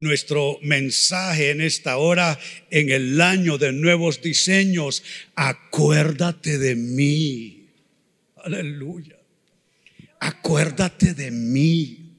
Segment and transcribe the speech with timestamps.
[0.00, 2.38] Nuestro mensaje en esta hora,
[2.70, 5.02] en el año de nuevos diseños,
[5.34, 7.70] acuérdate de mí.
[8.36, 9.16] Aleluya.
[10.20, 12.12] Acuérdate de mí.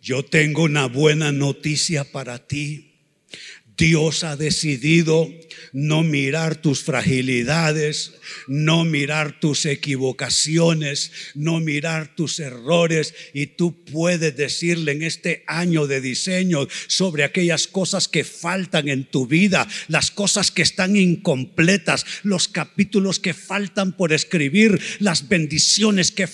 [0.00, 2.87] Yo tengo una buena noticia para ti.
[3.78, 5.30] Dios ha decidido
[5.72, 8.14] no mirar tus fragilidades,
[8.46, 13.14] no mirar tus equivocaciones, no mirar tus errores.
[13.32, 19.04] Y tú puedes decirle en este año de diseño sobre aquellas cosas que faltan en
[19.04, 26.10] tu vida, las cosas que están incompletas, los capítulos que faltan por escribir, las bendiciones
[26.10, 26.28] que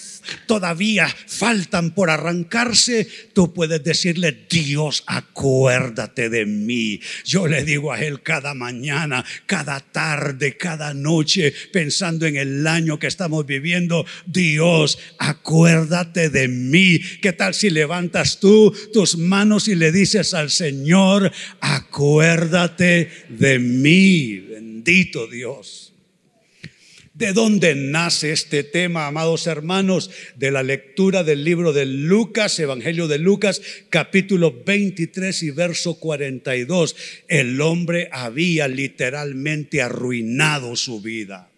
[0.47, 3.07] todavía faltan por arrancarse.
[3.35, 7.01] Tú puedes decirle, Dios, acuérdate de mí.
[7.47, 13.09] Le digo a él cada mañana, cada tarde, cada noche, pensando en el año que
[13.09, 14.07] estamos viviendo.
[14.27, 17.01] Dios, acuérdate de mí.
[17.20, 24.38] ¿Qué tal si levantas tú tus manos y le dices al Señor, acuérdate de mí?
[24.38, 25.84] Bendito Dios.
[27.15, 30.10] ¿De dónde nace este tema, amados hermanos?
[30.34, 36.96] De la lectura del libro de Lucas, Evangelio de Lucas, capítulo 23 y verso 42.
[37.29, 41.52] El hombre había literalmente arruinado su vida.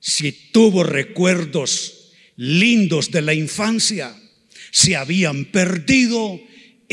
[0.00, 4.14] Si tuvo recuerdos lindos de la infancia,
[4.70, 6.38] se habían perdido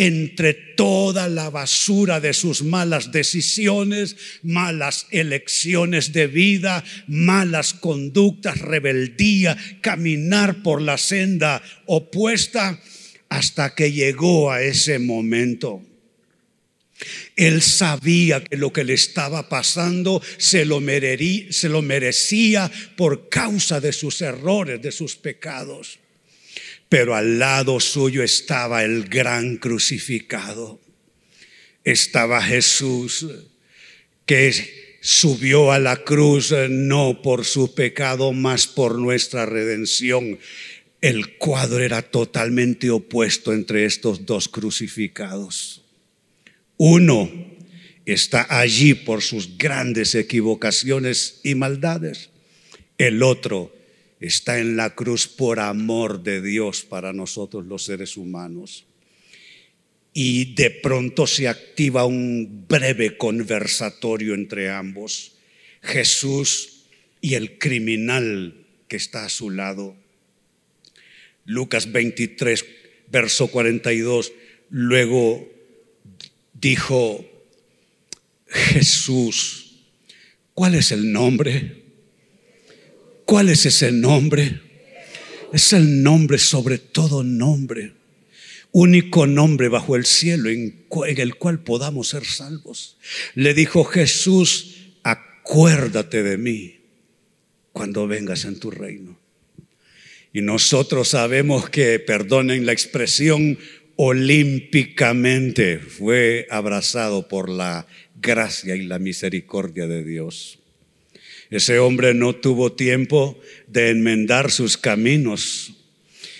[0.02, 9.58] entre toda la basura de sus malas decisiones, malas elecciones de vida, malas conductas, rebeldía,
[9.81, 12.80] caminar por la senda opuesta
[13.27, 15.83] hasta que llegó a ese momento.
[17.36, 24.22] Él sabía que lo que le estaba pasando se lo, merecía, por causa de sus
[24.22, 26.00] errores, de sus pecados
[26.90, 30.82] pero al lado suyo estaba el gran crucificado.
[31.84, 33.28] Estaba Jesús
[34.26, 40.39] que subió a la cruz no por su pecado, más por nuestra redención.
[40.99, 45.83] El cuadro era totalmente opuesto entre estos dos crucificados.
[46.78, 47.30] Uno
[48.05, 52.32] está allí por sus grandes equivocaciones y maldades.
[52.98, 53.79] El otro
[54.19, 58.85] está en la cruz por amor de Dios para nosotros los seres humanos.
[60.13, 65.33] Y de pronto se activa un breve conversatorio entre ambos,
[65.81, 66.83] Jesús
[67.21, 69.95] y el criminal que está a su lado.
[71.45, 72.65] Lucas 23,
[73.11, 74.33] verso 42,
[74.69, 75.47] luego
[76.53, 77.25] dijo
[78.47, 79.75] Jesús,
[80.53, 81.79] ¿cuál es el nombre?
[83.30, 84.60] ¿Cuál es ese nombre?
[85.54, 87.94] Es el nombre sobre todo nombre.
[88.72, 92.98] Único nombre bajo el cielo en, el cual podamos ser salvos.
[93.36, 96.78] Le dijo Jesús, acuérdate de mí
[97.72, 99.16] cuando vengas en tu reino.
[100.34, 103.60] Y nosotros sabemos que, perdonen la expresión,
[103.96, 107.86] olímpicamente fue abrazado por la
[108.20, 110.60] gracia y la misericordia de Dios.
[111.49, 115.73] Ese hombre no tuvo tiempo de enmendar sus caminos.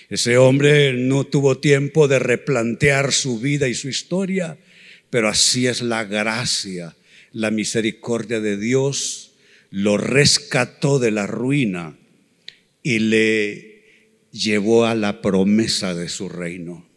[0.10, 4.58] Ese hombre no tuvo tiempo de replantear su vida y su historia,
[5.10, 6.96] pero así es la gracia,
[7.32, 9.34] la misericordia de Dios.
[9.72, 11.96] Lo rescató de la ruina
[12.82, 13.84] y le
[14.32, 16.89] llevó a la promesa de su reino.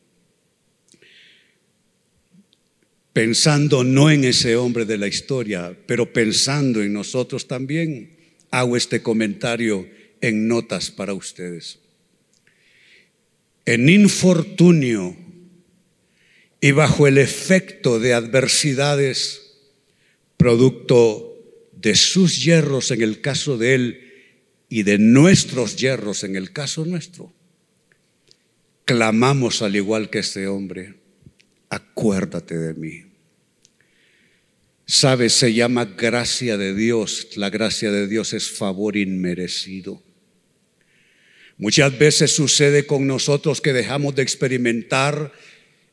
[3.13, 8.17] Pensando no en ese hombre de la historia, pero pensando en nosotros también,
[8.51, 9.89] hago este comentario
[10.21, 11.79] en notas para ustedes.
[13.65, 15.17] En infortunio
[16.61, 19.59] y bajo el efecto de adversidades,
[20.37, 21.29] producto
[21.73, 24.13] de sus hierros en el caso de él
[24.69, 27.33] y de nuestros hierros en el caso nuestro,
[28.85, 31.02] clamamos al igual que este hombre
[31.73, 33.05] acuérdate de mí.
[34.85, 37.29] Sabes, se llama gracia de Dios.
[37.37, 40.03] La gracia de Dios es favor inmerecido.
[41.57, 45.33] Muchas veces sucede con nosotros que dejamos de experimentar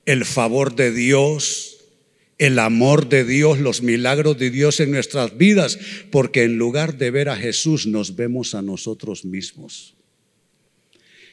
[0.05, 1.77] el favor de Dios,
[2.37, 5.79] el amor de Dios, los milagros de Dios en nuestras vidas,
[6.11, 9.98] porque en lugar de ver a Jesús nos vemos a nosotros mismos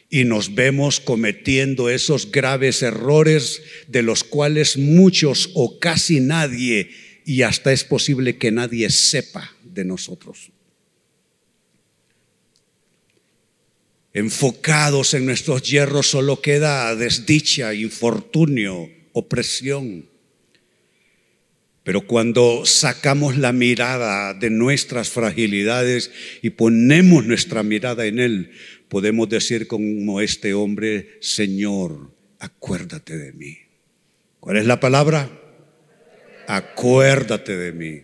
[0.08, 6.91] y nos vemos cometiendo esos graves errores de los cuales muchos o casi nadie,
[7.25, 10.50] y hasta es posible que nadie sepa de nosotros.
[14.12, 20.09] Enfocados en nuestros hierros solo queda desdicha, infortunio opresión.
[21.82, 26.11] Pero cuando sacamos la mirada de nuestras fragilidades
[26.43, 28.50] y ponemos nuestra mirada en Él,
[28.88, 33.59] podemos decir como este hombre, Señor, acuérdate de mí.
[34.41, 35.31] ¿Cuál es la palabra?
[36.47, 38.03] Acuérdate de mí.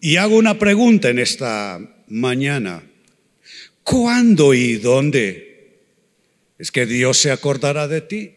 [0.00, 2.82] Y hago una pregunta en esta mañana.
[3.82, 5.78] ¿Cuándo y dónde
[6.58, 8.34] es que Dios se acordará de ti?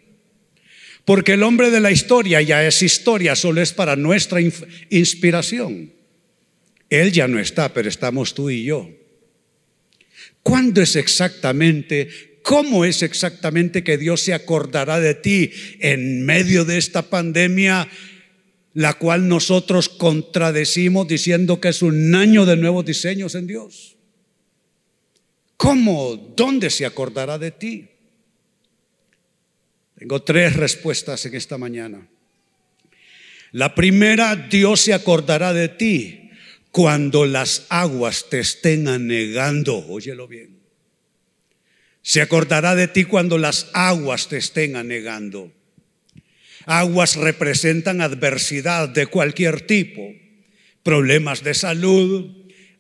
[1.04, 4.40] Porque el hombre de la historia ya es historia, solo es para nuestra
[4.90, 5.92] inspiración.
[6.90, 8.90] Él ya no está, pero estamos tú y yo.
[10.44, 16.78] ¿Cuándo es exactamente, cómo es exactamente que Dios se acordará de ti en medio de
[16.78, 17.88] esta pandemia,
[18.74, 23.98] la cual nosotros contradecimos diciendo que es un año de nuevos diseños en Dios?
[25.58, 26.16] ¿Cómo?
[26.36, 27.88] ¿Dónde se acordará de ti?
[29.96, 32.08] Tengo tres respuestas en esta mañana.
[33.52, 36.21] La primera, Dios se acordará de ti
[36.72, 39.78] cuando las aguas te estén anegando.
[39.88, 40.60] Óyelo bien.
[42.02, 45.52] Se acordará de ti cuando las aguas te estén anegando.
[46.66, 50.02] Aguas representan adversidad de cualquier tipo,
[50.84, 52.32] problemas de salud,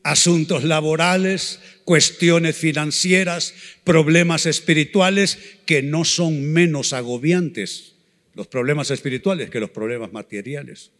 [0.03, 3.53] asuntos laborales, cuestiones financieras,
[3.83, 7.91] problemas espirituales que no son menos agobiantes
[8.33, 10.91] los problemas espirituales que los problemas materiales.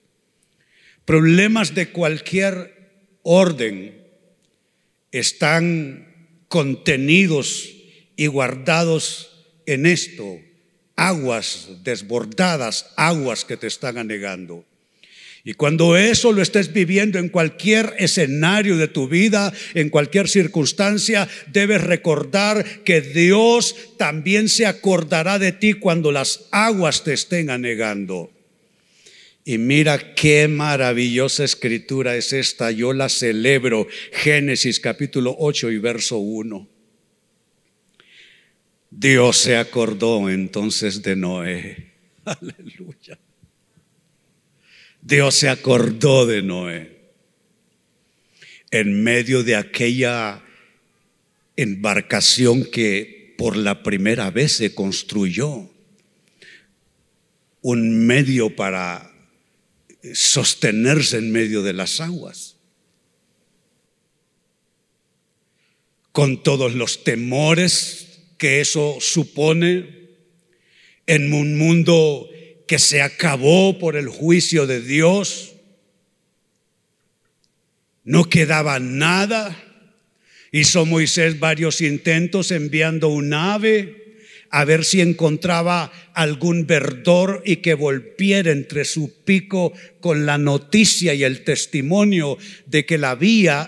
[1.06, 2.81] Problemas de cualquier
[3.24, 4.02] orden
[5.12, 6.08] están
[6.48, 7.70] contenidos
[8.16, 9.32] y guardados
[9.66, 10.40] en esto,
[10.96, 14.66] aguas desbordadas, aguas que te están anegando.
[15.44, 21.28] Y cuando eso lo estés viviendo en cualquier escenario de tu vida, en cualquier circunstancia,
[21.48, 28.32] debes recordar que Dios también se acordará de ti cuando las aguas te estén anegando.
[29.44, 33.88] Y mira qué maravillosa escritura es esta, yo la celebro.
[34.12, 36.70] Génesis capítulo 8 y verso 1.
[38.92, 41.94] Dios se acordó entonces de Noé.
[42.26, 43.18] Aleluya.
[45.02, 47.02] Dios se acordó de Noé
[48.70, 50.44] en medio de aquella
[51.58, 55.70] embarcación que por la primera vez se construyó,
[57.62, 59.11] un medio para
[60.14, 62.58] sostenerse en medio de las aguas,
[66.12, 70.02] con todos los temores que eso supone
[71.08, 72.30] en un mundo
[72.68, 75.56] que se acabó por el juicio de Dios.
[78.04, 79.56] No quedaba nada.
[80.52, 84.01] Hizo Moisés varios intentos enviando un ave
[84.52, 91.14] a ver si encontraba algún verdor y que volviera entre su pico con la noticia
[91.14, 93.18] y el testimonio de que la,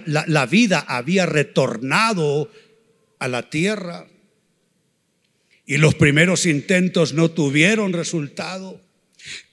[0.05, 2.51] la, la vida había retornado
[3.19, 4.07] a la tierra.
[5.65, 8.81] Y los primeros intentos no tuvieron resultado.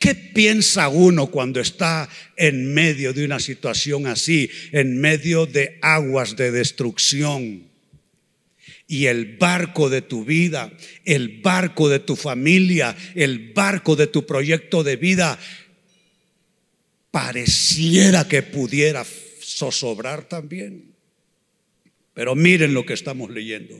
[0.01, 6.35] ¿Qué piensa uno cuando está en medio de una situación así, en medio de aguas
[6.35, 7.70] de destrucción?
[8.91, 10.73] Y el barco de tu vida,
[11.05, 15.39] el barco de tu familia, el barco de tu proyecto de vida,
[17.13, 20.91] pareciera que pudiera zozobrar también.
[22.15, 23.77] Pero miren lo que estamos leyendo.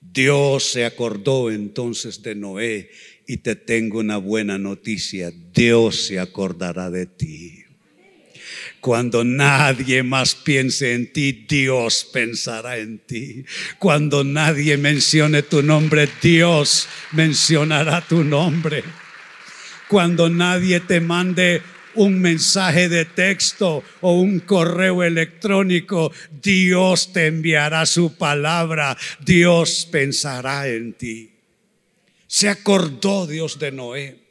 [0.00, 2.90] Dios se acordó entonces de Noé
[3.26, 5.30] y te tengo una buena noticia.
[5.54, 7.59] Dios se acordará de ti.
[8.80, 13.44] Cuando nadie más piense en ti, Dios pensará en ti.
[13.78, 18.82] Cuando nadie mencione tu nombre, Dios mencionará tu nombre.
[19.88, 21.62] Cuando nadie te mande
[21.94, 28.96] un mensaje de texto o un correo electrónico, Dios te enviará su palabra.
[29.20, 31.32] Dios pensará en ti.
[32.26, 34.29] Se acordó Dios de Noé.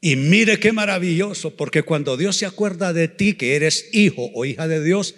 [0.00, 4.44] Y mire qué maravilloso, porque cuando Dios se acuerda de ti, que eres hijo o
[4.44, 5.14] hija de Dios,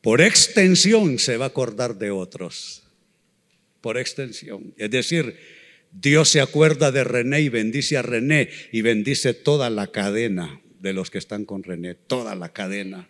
[0.00, 2.82] por extensión se va a acordar de otros.
[3.80, 4.74] Por extensión.
[4.76, 5.36] Es decir,
[5.92, 10.92] Dios se acuerda de René y bendice a René y bendice toda la cadena de
[10.92, 13.08] los que están con René, toda la cadena.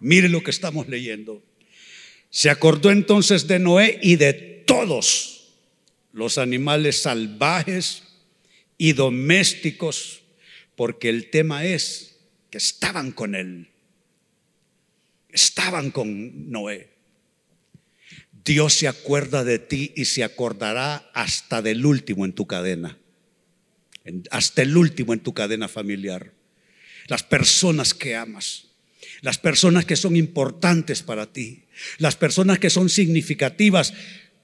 [0.00, 1.42] Mire lo que estamos leyendo.
[2.30, 5.54] Se acordó entonces de Noé y de todos
[6.12, 8.04] los animales salvajes
[8.78, 10.19] y domésticos,
[10.80, 12.16] porque el tema es
[12.48, 13.68] que estaban con él,
[15.28, 16.88] estaban con Noé.
[18.46, 22.96] Dios se acuerda de ti y se acordará hasta del último en tu cadena.
[24.30, 26.32] hasta el último en tu cadena familiar.
[27.08, 28.68] Las personas que amas,
[29.20, 31.64] las personas que son importantes para ti,
[31.98, 33.92] las personas que son significativas.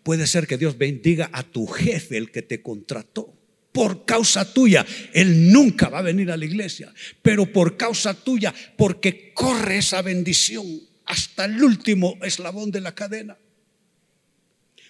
[0.02, 3.32] Puede ser que Dios bendiga a tu jefe, el que te contrató.
[3.76, 6.90] Por causa tuya, Él nunca va a venir a la iglesia,
[7.20, 10.64] pero por causa tuya, porque corre esa bendición
[11.04, 13.36] hasta el último eslabón de la cadena.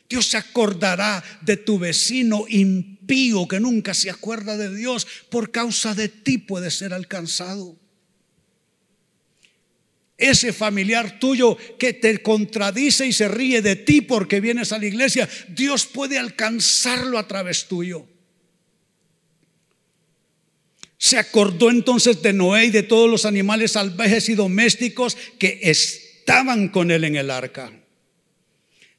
[0.08, 5.04] Dios se acordará de tu vecino impío que nunca se acuerda de Dios.
[5.30, 7.76] Por causa de ti puede ser alcanzado.
[10.16, 14.86] Ese familiar tuyo que te contradice y se ríe de ti porque vienes a la
[14.86, 18.06] iglesia, Dios puede alcanzarlo a través tuyo.
[20.98, 26.68] Se acordó entonces de Noé y de todos los animales salvajes y domésticos que estaban
[26.68, 27.70] con él en el arca.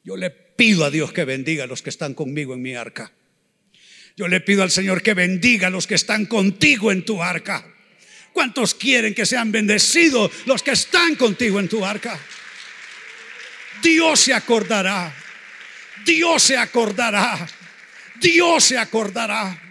[0.04, 3.12] Yo le pido a Dios que bendiga a los que están conmigo en mi arca.
[4.16, 7.66] Yo le pido al Señor que bendiga a los que están contigo en tu arca.
[8.34, 12.20] ¿Cuántos quieren que sean bendecidos los que están contigo en tu arca?
[13.82, 15.13] Dios se acordará.
[16.06, 17.48] Dios se acordará.
[18.20, 19.67] Dios se acordará.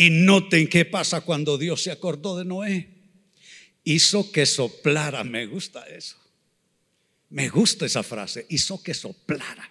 [0.00, 2.88] Y noten qué pasa cuando Dios se acordó de Noé.
[3.84, 5.24] Hizo que soplara.
[5.24, 6.16] Me gusta eso.
[7.28, 8.46] Me gusta esa frase.
[8.48, 9.70] Hizo que soplara.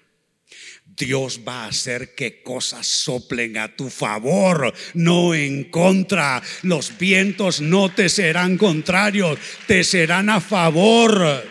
[0.86, 6.44] Dios va a hacer que cosas soplen a tu favor, no en contra.
[6.62, 11.44] Los vientos no te serán contrarios, te serán a favor.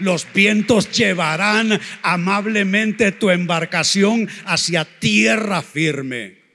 [0.00, 6.45] Los vientos llevarán amablemente tu embarcación hacia tierra firme.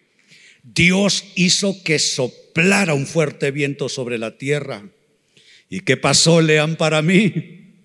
[0.64, 4.84] Dios hizo que soplara un fuerte viento sobre la tierra.
[5.70, 7.76] ¿Y qué pasó, Lean, para mí?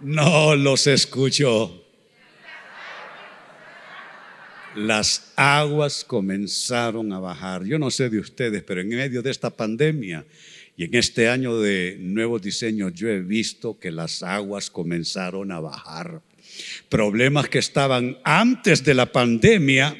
[0.00, 1.78] No los escucho.
[4.74, 7.64] Las aguas comenzaron a bajar.
[7.64, 10.24] Yo no sé de ustedes, pero en medio de esta pandemia
[10.76, 15.60] y en este año de nuevos diseños, yo he visto que las aguas comenzaron a
[15.60, 16.22] bajar.
[16.88, 19.96] Problemas que estaban antes de la pandemia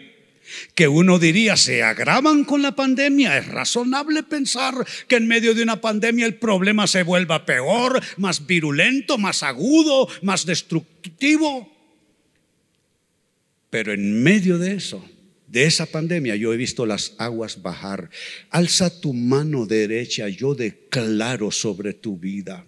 [0.75, 3.38] que uno diría se agravan con la pandemia.
[3.38, 4.75] Es razonable pensar
[5.09, 10.09] que en medio de una pandemia el problema se vuelva peor, más virulento, más agudo,
[10.23, 11.71] más destructivo.
[13.71, 15.04] Pero en medio de eso,
[15.47, 18.11] de esa pandemia, yo he visto las aguas bajar.
[18.50, 22.66] Alza tu mano derecha, yo declaro sobre tu vida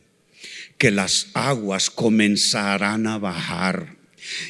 [0.79, 3.97] que las aguas comenzarán a bajar.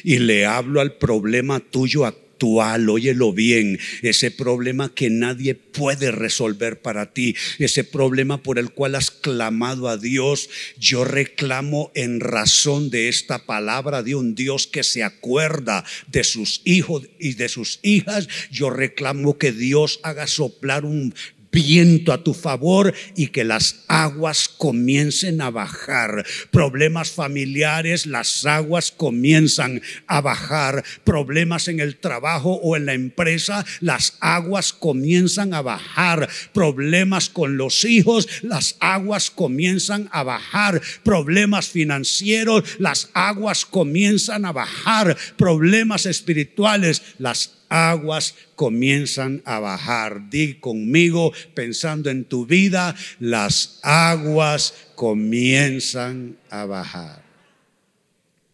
[0.03, 6.81] Y le hablo al problema tuyo actual óyelo bien, ese problema que nadie puede resolver
[6.81, 12.89] para ti, ese problema por el cual has clamado a Dios, yo reclamo en razón
[12.89, 17.79] de esta palabra de un Dios que se acuerda de sus hijos y de sus
[17.83, 21.13] hijas, yo reclamo que Dios haga soplar un
[21.55, 26.25] viento a tu favor y que las aguas comiencen a bajar.
[26.51, 30.83] Problemas familiares, las aguas comienzan a bajar.
[31.05, 36.27] Problemas en el trabajo o en la empresa, las aguas comienzan a bajar.
[36.53, 40.81] Problemas con los hijos, las aguas comienzan a bajar.
[41.03, 45.15] Problemas financieros, las aguas comienzan a bajar.
[45.37, 50.29] Problemas espirituales, las aguas comienzan a bajar.
[50.29, 57.23] Di conmigo, pensando en tu vida, las aguas comienzan a bajar.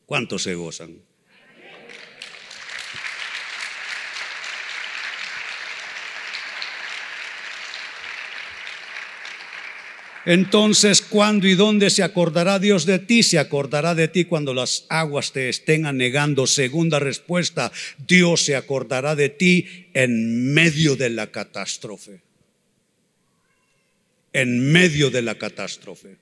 [0.05, 1.10] ¿Cuántos se gozan?
[10.25, 13.23] Entonces, ¿cuándo y dónde se acordará Dios de ti?
[13.23, 16.45] Se acordará de ti cuando las aguas te estén anegando.
[16.45, 17.71] Segunda respuesta,
[18.07, 22.21] Dios se acordará de ti en medio de la catástrofe.
[24.33, 26.17] En medio de la catástrofe.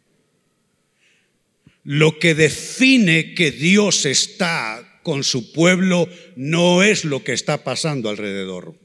[1.83, 8.09] Lo que define que Dios está con su pueblo no es lo que está pasando
[8.09, 8.75] alrededor.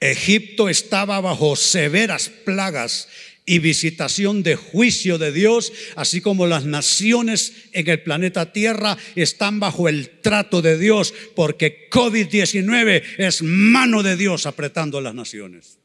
[0.00, 3.08] Egipto estaba bajo severas plagas
[3.46, 9.60] y visitación de juicio de Dios, así como las naciones en el planeta Tierra están
[9.60, 15.78] bajo el trato de Dios, porque COVID-19 es mano de Dios apretando las naciones.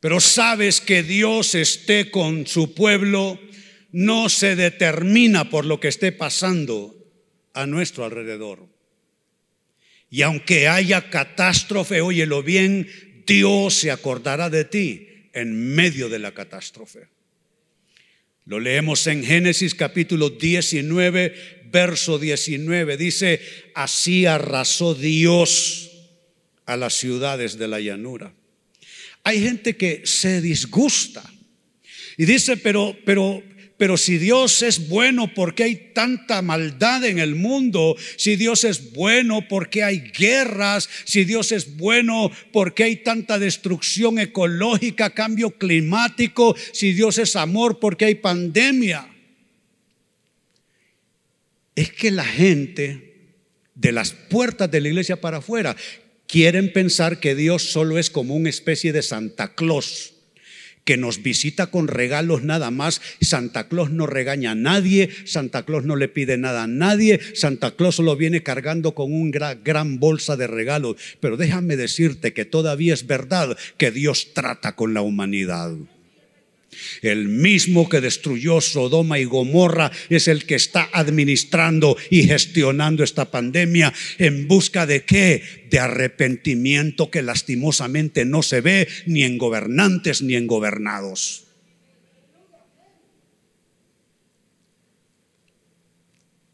[0.00, 3.40] Pero sabes que Dios esté con su pueblo
[3.90, 6.94] no se determina por lo que esté pasando
[7.54, 8.77] a nuestro alrededor.
[10.10, 12.88] Y aunque haya catástrofe, óyelo bien,
[13.26, 17.08] Dios se acordará de ti en medio de la catástrofe.
[18.46, 22.96] Lo leemos en Génesis capítulo 19, verso 19.
[22.96, 23.40] Dice,
[23.74, 25.90] así arrasó Dios
[26.64, 28.32] a las ciudades de la llanura.
[29.24, 31.22] Hay gente que se disgusta
[32.16, 33.42] y dice, pero, pero,
[33.78, 37.96] pero si Dios es bueno, ¿por qué hay tanta maldad en el mundo?
[38.16, 40.88] Si Dios es bueno, ¿por qué hay guerras?
[41.04, 46.56] Si Dios es bueno, ¿por qué hay tanta destrucción ecológica, cambio climático?
[46.72, 49.08] Si Dios es amor, ¿por qué hay pandemia?
[51.76, 53.14] Es que la gente
[53.76, 55.76] de las puertas de la iglesia para afuera
[56.26, 60.17] quieren pensar que Dios solo es como una especie de Santa Claus
[60.88, 63.02] que nos visita con regalos nada más.
[63.20, 67.72] Santa Claus no regaña a nadie, Santa Claus no le pide nada a nadie, Santa
[67.72, 70.96] Claus solo viene cargando con una gran bolsa de regalos.
[71.20, 75.72] Pero déjame decirte que todavía es verdad que Dios trata con la humanidad.
[77.02, 83.30] El mismo que destruyó Sodoma y Gomorra es el que está administrando y gestionando esta
[83.30, 85.42] pandemia en busca de qué?
[85.70, 91.44] De arrepentimiento que lastimosamente no se ve ni en gobernantes ni en gobernados.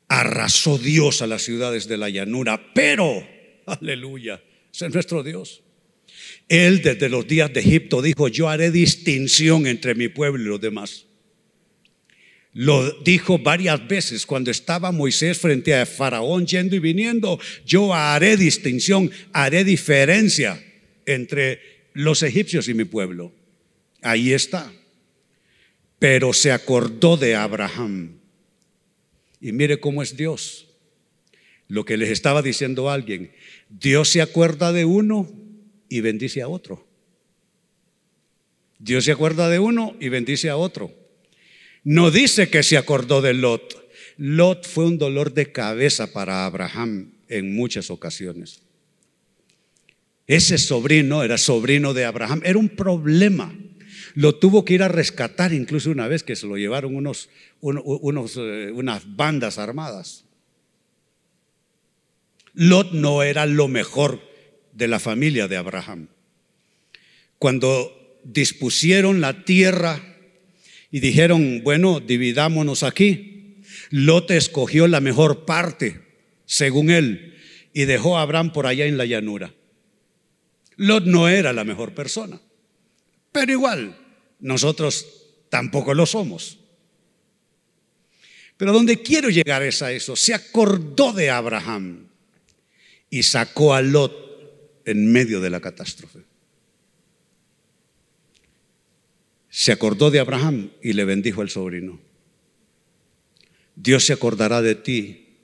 [0.09, 3.27] Arrasó Dios a las ciudades de la llanura, pero,
[3.67, 4.41] aleluya,
[4.73, 5.64] es nuestro Dios.
[6.49, 10.61] Él desde los días de Egipto dijo, yo haré distinción entre mi pueblo y los
[10.61, 11.07] demás.
[12.53, 18.37] Lo dijo varias veces cuando estaba Moisés frente a Faraón yendo y viniendo, yo haré
[18.37, 20.63] distinción, haré diferencia
[21.05, 21.61] entre
[21.95, 23.33] los egipcios y mi pueblo.
[24.03, 24.73] Ahí está.
[25.99, 28.21] Pero se acordó de Abraham.
[29.41, 30.69] Y mire cómo es Dios.
[31.67, 33.33] Lo que les estaba diciendo alguien,
[33.69, 35.29] Dios se acuerda de uno
[35.89, 36.87] y bendice a otro.
[38.79, 40.93] Dios se acuerda de uno y bendice a otro.
[41.85, 43.85] No dice que se acordó de Lot.
[44.17, 48.63] Lot fue un dolor de cabeza para Abraham en muchas ocasiones.
[50.27, 53.55] Ese sobrino era sobrino de Abraham, era un problema.
[54.15, 57.29] Lo tuvo que ir a rescatar incluso una vez que se lo llevaron unos,
[57.63, 60.25] eh, unas bandas armadas.
[62.55, 64.21] Lot no era lo mejor
[64.75, 66.09] de la familia de Abraham.
[67.39, 70.01] Cuando dispusieron la tierra
[70.91, 76.03] y dijeron, bueno, dividámonos aquí, Lot escogió la mejor parte,
[76.45, 77.35] según él,
[77.73, 79.55] y dejó a Abraham por allá en la llanura.
[80.77, 82.41] Lot no era la mejor persona,
[83.33, 83.97] pero igual,
[84.41, 85.07] nosotros
[85.49, 86.59] tampoco lo somos.
[88.57, 90.15] Pero donde quiero llegar es a eso.
[90.15, 92.09] Se acordó de Abraham
[93.11, 94.24] y sacó a Lot
[94.85, 96.21] en medio de la catástrofe.
[99.49, 102.01] Se acordó de Abraham y le bendijo al sobrino.
[103.77, 105.37] Dios se acordará de ti,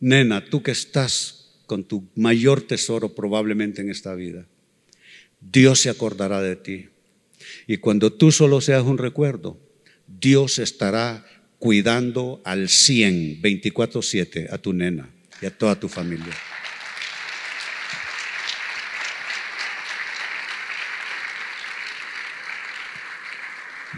[0.00, 4.46] nena, tú que estás con tu mayor tesoro probablemente en esta vida.
[5.40, 6.88] Dios se acordará de ti.
[7.66, 9.58] Y cuando tú solo seas un recuerdo,
[10.06, 11.24] Dios estará
[11.58, 16.32] cuidando al 100, 24/7 a tu nena y a toda tu familia.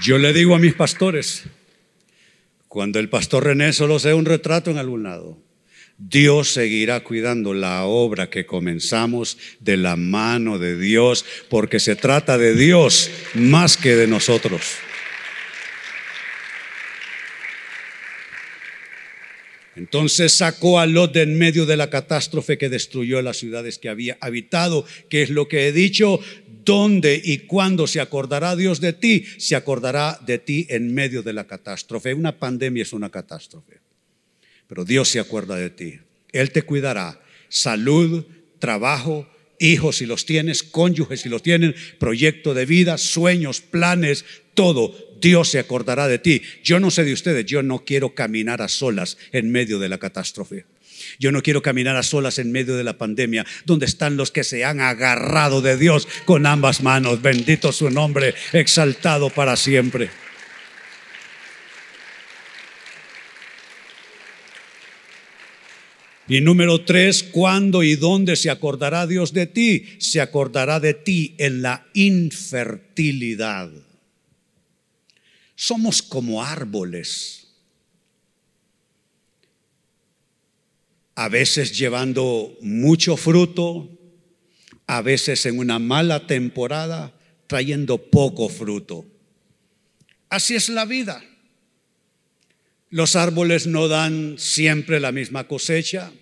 [0.00, 1.44] Yo le digo a mis pastores,
[2.68, 5.38] cuando el pastor René solo sea un retrato en algún lado,
[5.96, 12.36] Dios seguirá cuidando la obra que comenzamos de la mano de Dios, porque se trata
[12.36, 14.62] de Dios más que de nosotros.
[19.76, 23.88] Entonces sacó a Lot de en medio de la catástrofe que destruyó las ciudades que
[23.88, 26.20] había habitado, que es lo que he dicho,
[26.64, 31.32] dónde y cuándo se acordará Dios de ti, se acordará de ti en medio de
[31.32, 32.14] la catástrofe.
[32.14, 33.80] Una pandemia es una catástrofe,
[34.66, 35.98] pero Dios se acuerda de ti.
[36.32, 37.20] Él te cuidará.
[37.48, 38.24] Salud,
[38.58, 39.28] trabajo,
[39.60, 44.94] hijos si los tienes, cónyuges si los tienen, proyecto de vida, sueños, planes, todo.
[45.24, 46.42] Dios se acordará de ti.
[46.62, 49.96] Yo no sé de ustedes, yo no quiero caminar a solas en medio de la
[49.96, 50.66] catástrofe.
[51.18, 54.44] Yo no quiero caminar a solas en medio de la pandemia, donde están los que
[54.44, 57.22] se han agarrado de Dios con ambas manos.
[57.22, 60.10] Bendito su nombre, exaltado para siempre.
[66.28, 69.96] Y número tres, ¿cuándo y dónde se acordará Dios de ti?
[69.98, 73.70] Se acordará de ti en la infertilidad.
[75.54, 77.44] Somos como árboles
[81.14, 83.88] a veces llevando mucho fruto,
[84.86, 87.14] a veces en una mala temporada
[87.46, 89.06] trayendo poco fruto.
[90.28, 91.22] Así es la vida.
[92.90, 96.12] Los árboles no dan siempre la misma cosecha,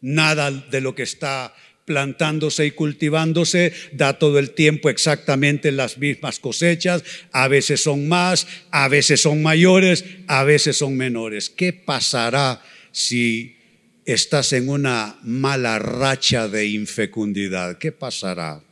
[0.00, 1.54] nada de lo que está
[1.88, 8.46] plantándose y cultivándose da todo el tiempo exactamente las mismas cosechas, a veces son más,
[8.70, 11.48] a veces son mayores, a veces son menores.
[11.48, 13.56] ¿Qué pasará si
[14.04, 17.78] estás en una mala racha de infecundidad?
[17.78, 18.62] ¿Qué pasará?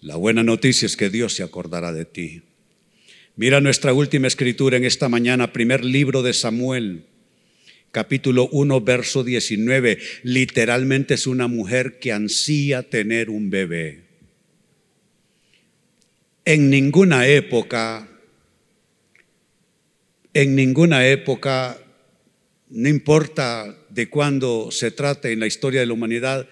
[0.00, 2.42] La buena noticia es que Dios se acordará de ti.
[3.36, 7.06] Mira nuestra última escritura en esta mañana, primer libro de Samuel,
[7.94, 9.98] capítulo 1, verso 19.
[10.24, 14.02] Literalmente es una mujer que ansía tener un bebé.
[16.44, 18.08] En ninguna época,
[20.34, 21.78] en ninguna época,
[22.68, 26.48] no importa de cuándo se trate en la historia de la humanidad,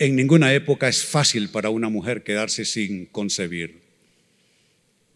[0.00, 3.81] en ninguna época es fácil para una mujer quedarse sin concebir.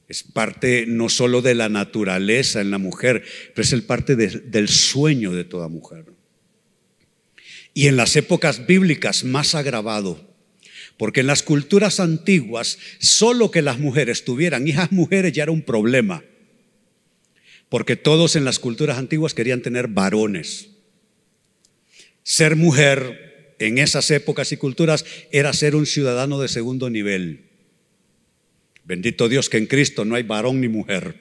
[0.09, 4.69] Es parte no solo de la naturaleza en la mujer, pero es el parte del
[4.69, 6.07] sueño de toda mujer.
[7.75, 10.35] Y en las épocas bíblicas más agravado,
[10.97, 15.63] porque en las culturas antiguas solo que las mujeres tuvieran hijas mujeres ya era un
[15.63, 16.23] problema,
[17.69, 20.71] porque todos en las culturas antiguas querían tener varones.
[22.23, 27.46] Ser mujer en esas épocas y culturas era ser un ciudadano de segundo nivel.
[28.87, 31.17] Bendito Dios que en Cristo no hay varón ni mujer,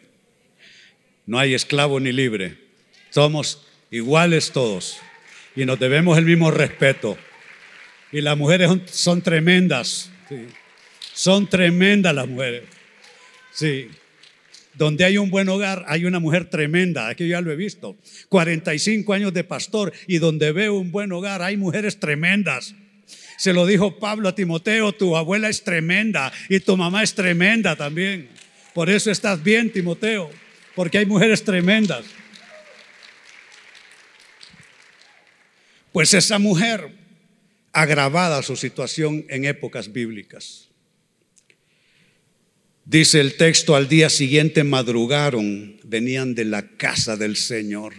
[1.25, 2.57] no hay esclavo ni libre.
[3.09, 4.97] Somos iguales todos
[5.55, 7.17] y nos debemos el mismo respeto.
[8.11, 10.11] Y las mujeres son, tremendas,
[11.13, 12.63] son tremendas las mujeres.
[13.51, 13.87] Sí.
[14.75, 17.07] Donde hay un buen hogar, hay una mujer tremenda.
[17.07, 17.97] Aquí ya lo he visto.
[18.29, 22.75] 45 años de pastor y donde veo un buen hogar, hay mujeres tremendas.
[23.37, 27.75] Se lo dijo Pablo a Timoteo, tu abuela es tremenda y tu mamá es tremenda
[27.75, 28.29] también.
[28.73, 30.29] Por eso estás bien, Timoteo,
[30.75, 32.05] porque hay mujeres tremendas.
[35.91, 36.91] Pues esa mujer
[37.71, 40.69] agravada su situación en épocas bíblicas.
[42.85, 47.93] Dice el texto, al día siguiente madrugaron, venían de la casa del Señor.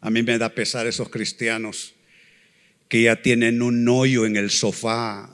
[0.00, 1.93] A mí me da pesar esos cristianos
[2.88, 5.30] que ya tienen un hoyo en el sofá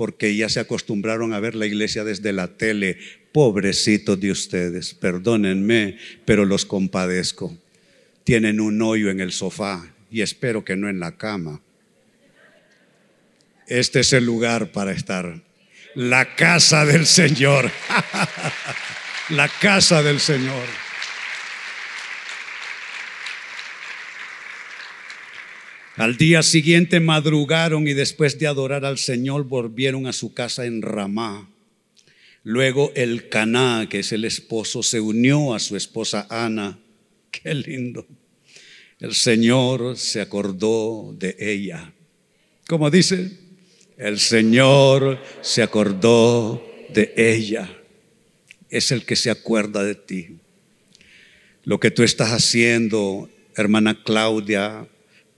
[0.00, 2.96] porque ya se acostumbraron a ver la iglesia desde la tele.
[3.32, 7.54] Pobrecitos de ustedes, perdónenme, pero los compadezco.
[8.24, 11.60] Tienen un hoyo en el sofá y espero que no en la cama.
[13.66, 15.42] Este es el lugar para estar.
[15.94, 17.70] La casa del Señor.
[19.28, 20.89] la casa del Señor.
[26.00, 30.80] Al día siguiente madrugaron y después de adorar al Señor volvieron a su casa en
[30.80, 31.50] Ramá.
[32.42, 36.78] Luego el Caná, que es el esposo, se unió a su esposa Ana.
[37.30, 38.06] Qué lindo.
[38.98, 41.92] El Señor se acordó de ella.
[42.66, 43.32] ¿Cómo dice?
[43.98, 47.76] El Señor se acordó de ella.
[48.70, 50.38] Es el que se acuerda de ti.
[51.64, 54.88] Lo que tú estás haciendo, hermana Claudia,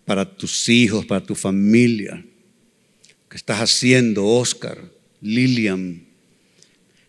[0.05, 2.25] para tus hijos, para tu familia.
[3.29, 4.79] que estás haciendo, Oscar,
[5.21, 6.05] Lilian?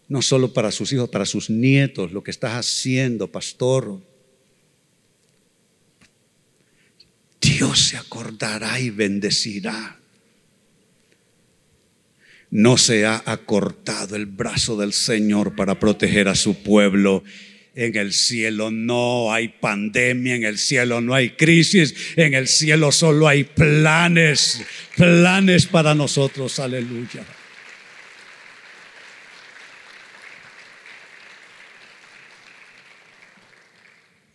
[0.07, 4.01] No solo para sus hijos, para sus nietos, lo que estás haciendo, pastor.
[7.41, 9.99] Dios se acordará y bendecirá.
[12.49, 17.23] No se ha acortado el brazo del Señor para proteger a su pueblo
[17.75, 22.91] en el cielo no hay pandemia, en el cielo no hay crisis, en el cielo
[22.91, 24.61] solo hay planes,
[24.95, 27.25] planes para nosotros, aleluya.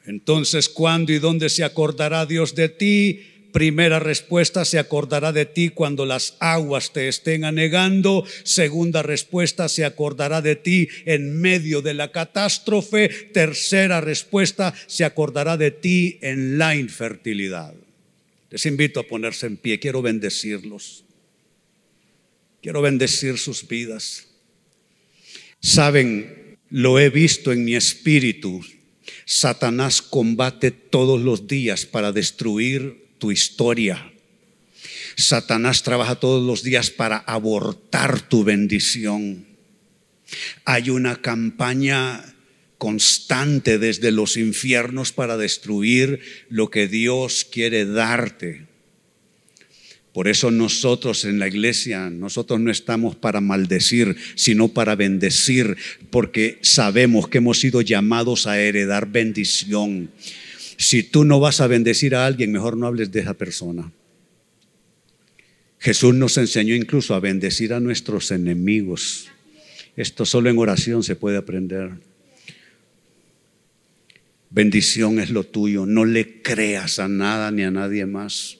[0.04, 3.37] Entonces, ¿cuándo y dónde se acordará Dios de ti?
[3.52, 8.24] Primera respuesta, se acordará de ti cuando las aguas te estén anegando.
[8.44, 13.08] Segunda respuesta, se acordará de ti en medio de la catástrofe.
[13.32, 17.74] Tercera respuesta, se acordará de ti en la infertilidad.
[18.50, 21.04] Les invito a ponerse en pie, quiero bendecirlos.
[22.60, 24.28] Quiero bendecir sus vidas.
[25.60, 28.62] Saben, lo he visto en mi espíritu.
[29.24, 34.12] Satanás combate todos los días para destruir tu historia.
[35.16, 39.46] Satanás trabaja todos los días para abortar tu bendición.
[40.64, 42.24] Hay una campaña
[42.78, 48.66] constante desde los infiernos para destruir lo que Dios quiere darte.
[50.12, 55.76] Por eso nosotros en la iglesia, nosotros no estamos para maldecir, sino para bendecir,
[56.10, 60.10] porque sabemos que hemos sido llamados a heredar bendición.
[60.78, 63.92] Si tú no vas a bendecir a alguien, mejor no hables de esa persona.
[65.80, 69.28] Jesús nos enseñó incluso a bendecir a nuestros enemigos.
[69.96, 71.90] Esto solo en oración se puede aprender.
[74.50, 75.84] Bendición es lo tuyo.
[75.84, 78.57] No le creas a nada ni a nadie más.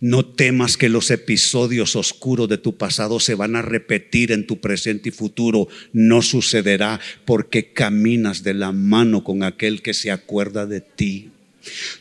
[0.00, 4.58] No temas que los episodios oscuros de tu pasado se van a repetir en tu
[4.58, 5.68] presente y futuro.
[5.92, 11.30] No sucederá porque caminas de la mano con aquel que se acuerda de ti.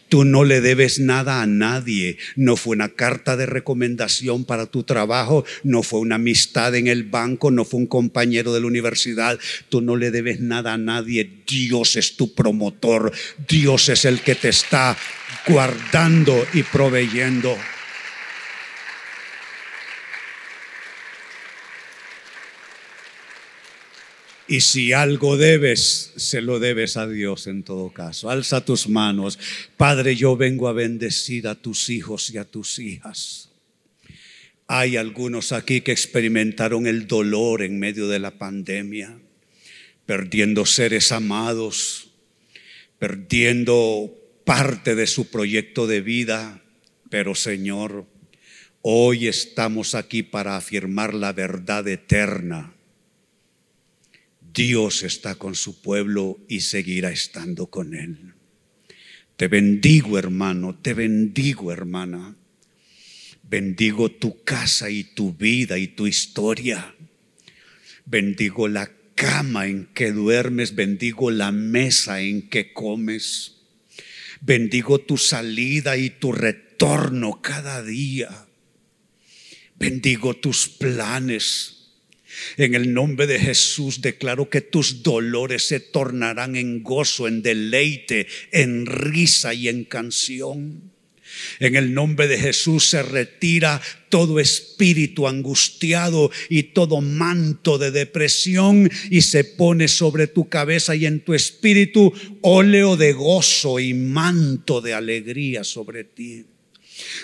[0.08, 2.18] Tú no le debes nada a nadie.
[2.38, 7.04] No fue una carta de recomendación para tu trabajo, no fue una amistad en el
[7.04, 9.38] banco, no fue un compañero de la universidad.
[9.68, 11.30] Tú no le debes nada a nadie.
[11.46, 13.12] Dios es tu promotor.
[13.48, 14.98] Dios es el que te está
[15.46, 17.58] guardando y proveyendo.
[24.50, 28.32] Y si algo debes, se lo debes a Dios en todo caso.
[28.32, 29.38] Alza tus manos.
[29.78, 33.52] Padre, yo vengo a bendecir a tus hijos y a tus hijas.
[34.66, 39.20] Hay algunos aquí que experimentaron el dolor en medio de la pandemia,
[40.08, 42.10] perdiendo seres amados,
[42.98, 44.12] perdiendo
[44.46, 46.64] parte de su proyecto de vida.
[47.12, 48.08] Pero Señor,
[48.82, 52.74] hoy estamos aquí para afirmar la verdad eterna
[54.54, 58.34] Dios está con su pueblo y seguirá estando con él.
[59.36, 62.36] Te bendigo hermano, te bendigo hermana.
[63.44, 66.96] Bendigo tu casa y tu vida y tu historia.
[68.06, 73.56] Bendigo la cama en que duermes, bendigo la mesa en que comes.
[74.42, 78.48] Bendigo tu salida y tu retorno cada día.
[79.76, 81.79] Bendigo tus planes
[82.58, 88.28] en el nombre de Jesús declaro que tus dolores se tornarán en gozo, en deleite,
[88.52, 90.92] en risa y en canción.
[91.60, 98.90] En el nombre de Jesús se retira todo espíritu angustiado y todo manto de depresión
[99.10, 104.82] y se pone sobre tu cabeza y en tu espíritu óleo de gozo y manto
[104.82, 106.46] de alegría sobre ti.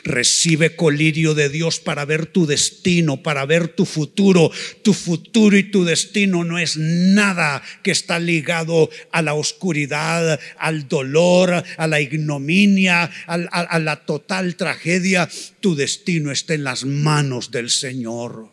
[0.04, 4.52] Recibe colirio de Dios para ver tu destino, para ver tu futuro.
[4.84, 10.88] Tu futuro y tu destino no es nada que está ligado a la oscuridad, al
[10.88, 15.30] dolor, a la ignominia, a, la total tragedia.
[15.62, 18.52] Tu destino está en las manos del Señor.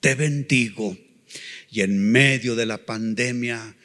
[0.00, 0.96] Te bendigo
[1.70, 3.76] y en medio de la pandemia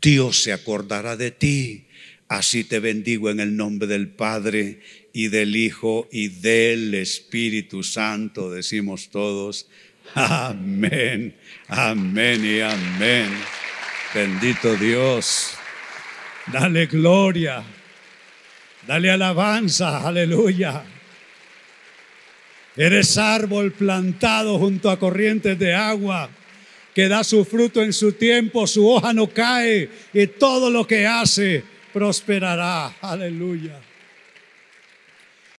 [0.00, 1.86] Dios se acordará de ti.
[2.28, 4.80] Así te bendigo en el nombre del Padre
[5.16, 9.68] y del Hijo y del Espíritu Santo, decimos todos.
[10.14, 11.36] Amén,
[11.68, 13.28] amén y amén.
[14.12, 15.52] Bendito Dios.
[16.52, 17.62] Dale gloria.
[18.86, 20.06] Dale alabanza.
[20.06, 20.84] Aleluya.
[22.76, 26.28] Eres árbol plantado junto a corrientes de agua
[26.92, 31.06] que da su fruto en su tiempo, su hoja no cae y todo lo que
[31.06, 32.96] hace prosperará.
[33.00, 33.80] Aleluya.